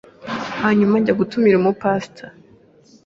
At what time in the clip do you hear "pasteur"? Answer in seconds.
1.81-2.31